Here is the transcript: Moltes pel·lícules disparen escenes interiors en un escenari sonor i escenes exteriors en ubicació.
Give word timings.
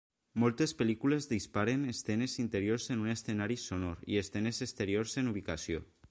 Moltes 0.43 0.71
pel·lícules 0.77 1.27
disparen 1.33 1.83
escenes 1.91 2.37
interiors 2.43 2.89
en 2.95 3.03
un 3.03 3.11
escenari 3.13 3.57
sonor 3.65 4.01
i 4.13 4.17
escenes 4.23 4.63
exteriors 4.67 5.15
en 5.23 5.29
ubicació. 5.35 5.83